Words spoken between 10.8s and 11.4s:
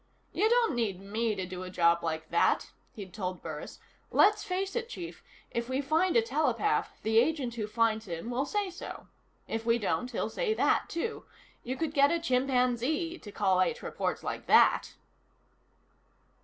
too.